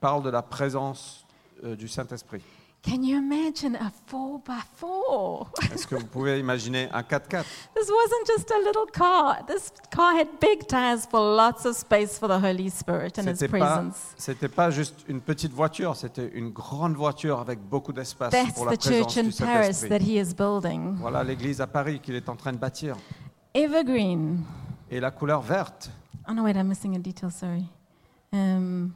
[0.00, 1.24] parle de la présence
[1.64, 2.42] euh, du Saint-Esprit.
[2.80, 5.48] Can you imagine a 4x4?
[5.74, 7.42] Est-ce que vous pouvez imaginer un 4x4
[7.74, 9.44] This wasn't just a little car.
[9.46, 13.38] This car had big tires for lots of space for the Holy Spirit and His
[13.40, 14.14] pas, presence.
[14.16, 18.66] c'était pas juste une petite voiture, c'était une grande voiture avec beaucoup d'espace That's pour
[18.66, 20.94] la the church présence in du Paris that He is building.
[21.00, 22.96] Voilà l'église à Paris qu'il est en train de bâtir.
[23.54, 24.44] Evergreen.
[24.88, 25.90] Et la couleur verte,
[26.30, 27.30] Oh no, wait, I'm missing a detail.
[27.30, 27.64] Sorry.
[28.32, 28.92] Um,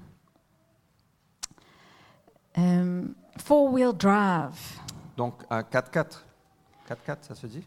[2.56, 4.78] um, four-wheel drive.
[5.16, 6.22] donc un 4x4.
[6.88, 7.64] 4x4, ça se dit?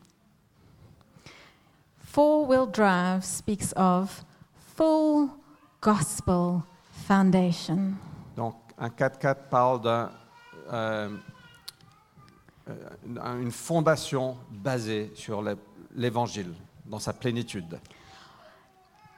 [1.99, 4.23] Four-wheel drive speaks of
[4.75, 5.29] full
[5.81, 6.61] gospel
[7.07, 7.93] foundation.
[8.35, 10.11] Donc un 4x4 parle d'un,
[10.71, 11.09] euh,
[12.69, 15.57] euh, fondation basée sur le-
[15.95, 16.53] l'évangile
[16.85, 17.79] dans sa plénitude.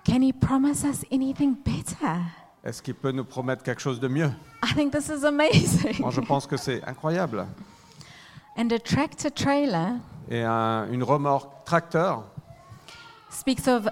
[0.06, 2.21] Can he promise us anything better?
[2.63, 4.32] Est-ce qu'il peut nous promettre quelque chose de mieux?
[4.63, 6.00] I think this is amazing.
[6.00, 7.46] Moi, je pense que c'est incroyable.
[8.58, 9.93] And a tractor trailer
[10.30, 12.24] Et un- une remorque tracteur
[13.30, 13.88] speaks of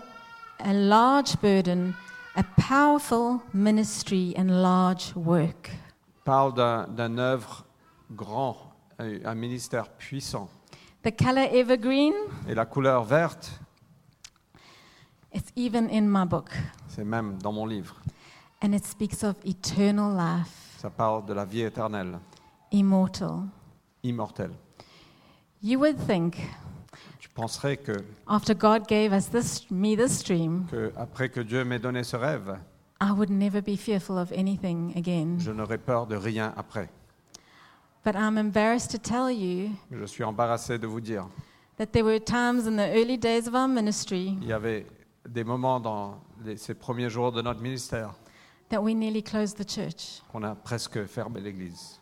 [0.60, 1.93] a large burden,
[2.36, 5.71] a powerful ministry, and large work.
[6.25, 7.63] parle d'un, d'un œuvre
[8.12, 8.58] grand,
[8.99, 10.49] un un ministère puissant.
[11.04, 12.13] The color evergreen,
[12.49, 13.51] Et la couleur verte,
[15.34, 16.49] it's even in my book,
[16.88, 17.95] c'est même dans mon livre.
[18.62, 22.20] And it speaks of eternal life, Ça parle de la vie éternelle,
[22.72, 23.44] immortal.
[24.04, 24.52] immortelle.
[25.62, 26.38] You would think,
[27.20, 27.94] Je penserais que,
[28.28, 32.15] after God gave us this, me this dream, que après que Dieu m'ait donné ce
[32.15, 32.58] rêve,
[33.02, 35.38] I would never be fearful of anything again.
[35.39, 36.89] je n'aurais peur de rien après.
[38.06, 41.28] But I'm embarrassed to tell you Je suis embarrassé de vous dire,
[41.78, 44.86] that there were times in the early days of our ministry il y avait
[45.28, 48.13] des moments dans les- ces premiers jours de notre ministère
[48.69, 50.21] that we nearly closed the church.
[50.32, 51.99] qu'on a presque fermé l'église.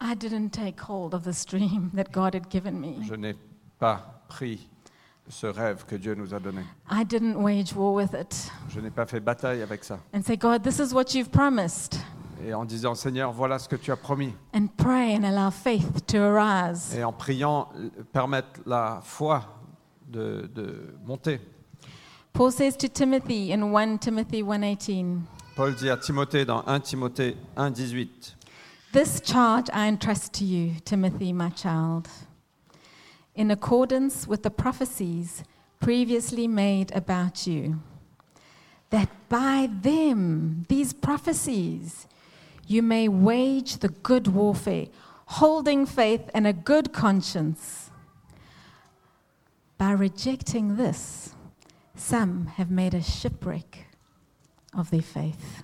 [0.00, 3.02] I didn't take hold of this dream that God had given me.
[3.02, 3.34] Je n'ai
[3.78, 4.68] pas pris
[5.28, 6.62] ce rêve que Dieu nous a donné.
[6.90, 9.98] I didn't wage war with it Je n'ai pas fait bataille avec ça.
[10.14, 11.96] and say, God, this is what you've promised,
[12.42, 14.32] Et en disant, Seigneur, voilà ce que tu as promis.
[14.54, 16.94] and pray and allow faith to arise.
[16.94, 19.44] Et en priant, euh, permettre la foi
[20.08, 21.38] de, de monter.
[22.32, 25.22] Paul says to Timothy in 1 Timothy 1:18,
[25.56, 28.36] Paul dit à Timothée dans 1 Timothée 1, 18,
[28.92, 32.08] This charge I entrust to you, Timothy, my child,
[33.34, 35.42] in accordance with the prophecies
[35.80, 37.80] previously made about you,
[38.90, 42.06] that by them, these prophecies,
[42.66, 44.86] you may wage the good warfare,
[45.26, 47.90] holding faith and a good conscience.
[49.78, 51.34] By rejecting this,
[52.00, 53.86] some have made a shipwreck
[54.76, 55.62] of their faith.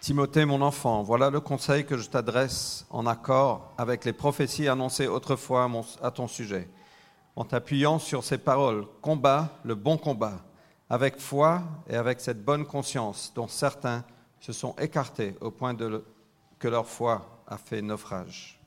[0.00, 5.06] Timothée, mon enfant, voilà le conseil que je t'adresse en accord avec les prophéties annoncées
[5.06, 5.70] autrefois
[6.02, 6.68] à, ton sujet.
[7.36, 10.40] En t'appuyant sur ces paroles, combat le bon combat,
[10.90, 14.04] avec foi et avec cette bonne conscience dont certains
[14.40, 15.76] se sont écartés au point
[16.58, 18.61] que leur foi a fait naufrage.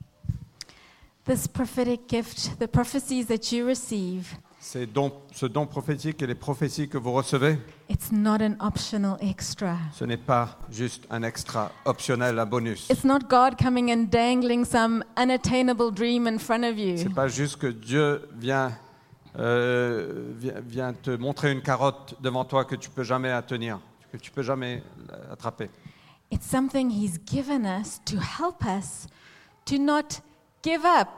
[1.26, 6.34] This prophetic gift, the prophecies that you receive, Ces dons- ce don prophétique et les
[6.36, 7.58] prophéties que vous recevez,
[7.88, 9.76] it's not an optional extra.
[9.92, 12.88] ce n'est pas juste un extra optionnel, un bonus.
[12.90, 16.96] It's not God coming and dangling some unattainable dream in front of you.
[16.96, 18.72] C'est pas juste que Dieu vient,
[19.36, 23.80] euh, vient, vient te montrer une carotte devant toi que tu peux jamais atteindre,
[24.12, 24.82] que tu peux jamais
[25.32, 25.70] attraper.
[26.30, 29.06] It's something He's given us to help us
[29.66, 30.20] to not
[30.66, 31.08] give up,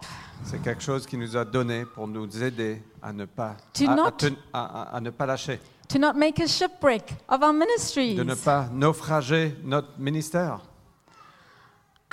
[0.45, 3.95] C'est quelque chose qui nous a donné pour nous aider à ne pas, To à,
[3.95, 4.13] not-
[4.53, 5.59] à- à- à ne pas lâcher,
[5.89, 8.15] to not make a shipwreck of our ministries.
[8.15, 10.61] de ne pas naufrager notre ministère.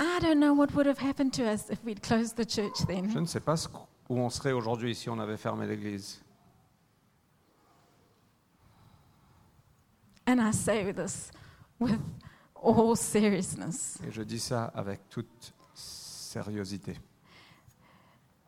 [0.00, 2.86] I don't know what would have happened to us if we'd closed the church Je
[2.86, 3.06] then.
[3.20, 3.68] ne sais pas ce-
[4.08, 6.20] où on serait aujourd'hui si on avait fermé l'église.
[10.26, 11.30] And I say this
[11.78, 12.00] with
[12.54, 13.98] all seriousness.
[14.06, 16.96] Et je dis ça avec toute sérieuxité.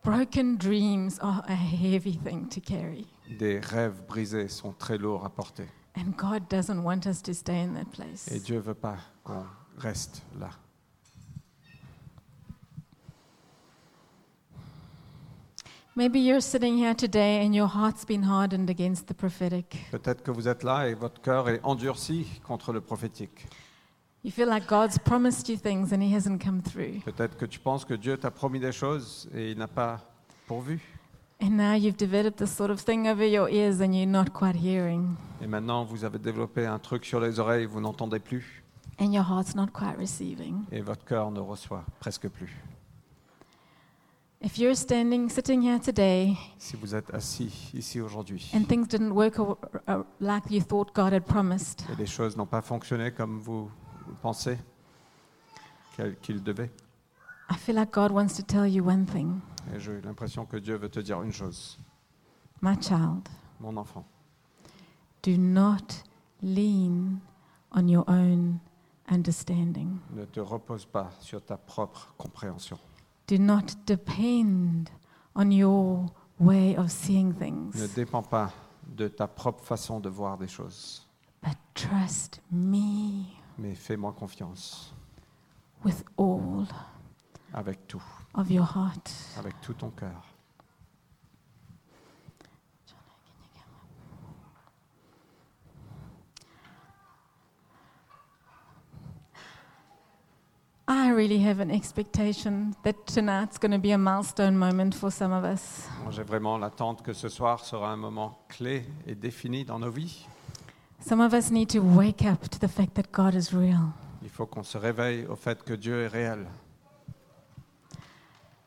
[0.09, 3.07] Broken dreams are a heavy thing to carry.
[3.39, 5.69] Des rêves brisés sont très lourds à porter.
[5.99, 8.27] And God doesn't want us to stay in that place.
[8.33, 9.45] Et Dieu ne veut pas qu'on
[9.77, 10.49] reste là.
[15.95, 19.77] Maybe you're sitting here today and your heart's been hardened against the prophetic.
[19.91, 23.47] Peut-être que vous êtes là et votre cœur est endurci contre le prophétique.
[24.29, 27.01] You feel like God's promised you things and He hasn't come through.
[27.03, 30.01] Peut-être que tu penses que Dieu t'a promis des choses et il n'a pas
[30.47, 30.79] pourvu.
[31.41, 34.55] And now you've developed this sort of thing over your ears and you're not quite
[34.55, 35.15] hearing.
[35.41, 38.63] Et maintenant, vous avez développé un truc sur les oreilles, vous n'entendez plus.
[39.01, 40.65] and your heart's not quite receiving.
[40.73, 42.55] et votre cœur ne reçoit presque plus.
[44.43, 49.13] If you're standing, sitting here today, Si vous êtes assis ici aujourd'hui and things didn't
[49.13, 49.39] work
[50.21, 53.71] like you thought God had promised, et les choses n'ont pas fonctionné comme vous
[54.09, 54.59] vous pensez
[55.97, 56.71] qu'elles- qu'ils devaient,
[57.51, 59.41] I feel like God wants to tell you one thing,
[59.75, 61.79] et j'ai l'impression que Dieu veut te dire une chose,
[62.63, 63.29] my child.
[63.61, 64.05] mon enfant,
[65.23, 66.05] Do not
[66.43, 67.19] lean
[67.73, 68.59] on your own
[69.11, 69.99] understanding.
[70.15, 72.79] ne te repose pas sur ta propre compréhension.
[73.27, 74.91] Do not depend
[75.35, 76.07] on your
[76.41, 78.53] way of seeing Ne things, dépends pas
[78.87, 81.07] de ta propre façon de voir des choses,
[81.43, 83.25] but trust me
[83.59, 84.95] mais fais-moi confiance
[85.85, 86.67] with all
[87.53, 88.03] avec tout,
[88.35, 89.11] of your heart.
[89.39, 90.25] avec tout ton cœur.
[100.91, 105.33] I really have an expectation that tonight's going to be a milestone moment for some
[105.33, 105.87] of us.
[106.11, 110.27] J'ai vraiment l'attente que ce soir sera un moment clé et défini dans nos vies.
[111.01, 113.93] Some of us need to wake up to the fact that God is real.
[114.23, 116.47] Il faut qu'on se réveille au fait que Dieu est réel.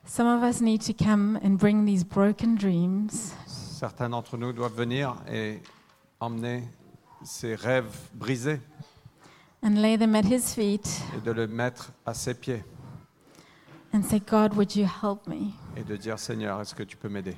[0.06, 4.74] Some of us need to come and bring these broken dreams Certains d'entre nous doivent
[4.76, 5.60] venir et
[6.20, 6.68] emmener
[7.24, 8.60] ces rêves brisés
[9.62, 12.64] and lay them at His feet et de le mettre à ses pieds
[13.94, 15.52] and say, God, would you help me?
[15.76, 17.36] et de dire Seigneur, est-ce que tu peux m'aider?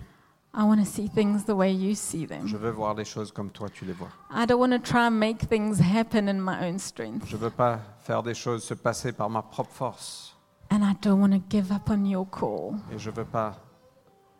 [0.56, 2.46] I want to see things the way you see Je them.
[2.46, 4.08] veux voir les choses comme toi tu les vois.
[4.30, 7.26] I don't want to try and make things happen in my own strength.
[7.26, 10.36] Je ne veux pas faire des choses se passer par ma propre force
[10.70, 12.74] And I don't want to give up on your call.
[12.92, 13.56] et je ne veux pas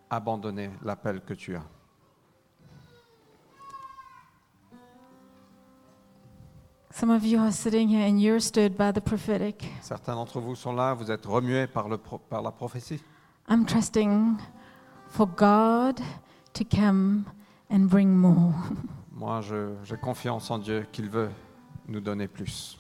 [0.09, 1.63] abandonner l'appel que tu as.
[6.91, 9.65] Some of you are sitting here and you're stirred by the prophetic.
[9.83, 13.01] Certains d'entre vous sont là, vous êtes remués par, le pro- par la prophétie.
[13.49, 14.37] I'm trusting
[15.15, 16.01] for God
[16.53, 17.25] to come
[17.71, 18.53] and bring more.
[19.13, 19.41] Moi,
[19.85, 21.31] j'ai confiance en Dieu qu'il veut
[21.87, 22.77] nous donner plus.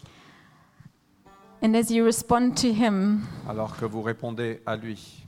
[1.62, 5.24] And as you respond to Him, Alors que vous répondez à lui,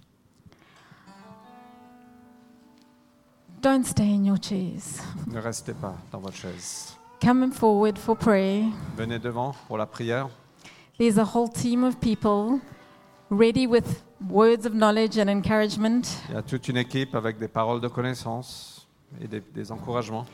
[3.63, 5.01] don't stay in your chairs.
[5.29, 6.97] ne restez pas dans votre chaise.
[7.23, 8.65] Come forward for prayer.
[8.97, 10.29] Venez devant pour la prière.
[10.99, 12.61] There's a whole team of people
[13.31, 16.03] ready with words of knowledge and encouragement.
[16.29, 18.87] Il y a toute une équipe avec des paroles de connaissance
[19.21, 20.27] et des, des encouragements.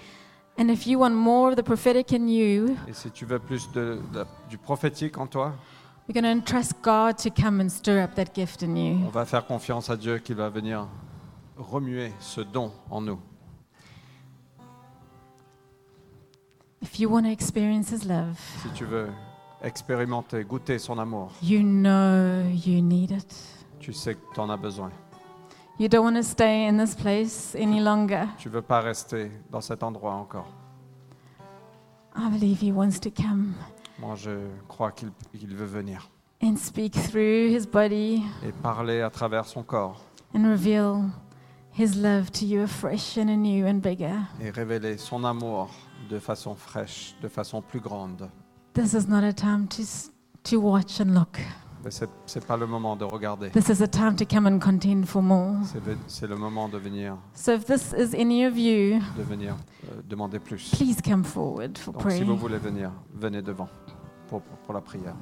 [0.58, 3.70] And if you want more of the prophetic in you, Et si tu veux plus
[3.72, 5.54] de- de- du prophétique en toi,
[6.08, 9.10] we're going to entrust God to come and stir up that gift in on you.
[9.10, 10.86] va faire confiance à Dieu qui va venir
[11.56, 13.18] remuer ce don en nous.
[16.82, 19.08] If you want to experience His love, Si tu veux
[19.62, 23.34] expérimenter, goûter son amour, you know you need it.
[23.82, 24.90] Tu sais que tu en as besoin.
[25.78, 28.26] You don't want to stay in this place any longer.
[28.38, 30.46] Tu ne veux pas rester dans cet endroit encore.
[32.16, 33.54] I believe He wants to come
[33.98, 34.30] Moi, je
[34.68, 36.10] crois qu'il il veut venir
[36.42, 40.00] and speak through His body et parler à travers son corps
[40.34, 41.04] and reveal
[41.76, 44.14] His love to you afresh and anew and bigger.
[44.40, 45.70] et révéler son amour
[46.10, 48.28] de façon fraîche, de façon plus grande.
[48.74, 50.10] This is not a time to, s-
[50.44, 51.38] to watch and look.
[51.84, 53.50] Mais ce n'est pas le moment de regarder.
[53.50, 55.56] This is a time to come and contend for more.
[55.64, 59.54] C'est C'est le moment de venir, So if this is any of you, de venir
[59.90, 60.70] euh, demander plus.
[60.76, 62.24] please come forward for Donc si prayer.
[62.24, 63.68] vous voulez venir, venez devant
[64.28, 65.14] pour, pour- pour la prière.